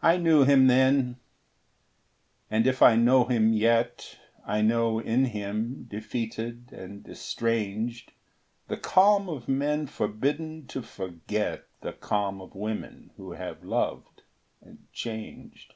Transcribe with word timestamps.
I 0.00 0.16
knew 0.16 0.44
him 0.44 0.68
then, 0.68 1.18
and 2.50 2.66
if 2.66 2.80
I 2.80 2.96
know 2.96 3.24
him 3.26 3.52
yet, 3.52 4.18
I 4.46 4.62
know 4.62 5.00
in 5.00 5.26
him, 5.26 5.84
defeated 5.90 6.72
and 6.72 7.06
estranged, 7.06 8.12
The 8.68 8.78
calm 8.78 9.28
of 9.28 9.46
men 9.46 9.86
forbidden 9.86 10.66
to 10.68 10.80
forget 10.80 11.66
The 11.82 11.92
calm 11.92 12.40
of 12.40 12.54
women 12.54 13.10
who 13.18 13.32
have 13.32 13.62
loved 13.62 14.22
and 14.62 14.90
changed. 14.94 15.74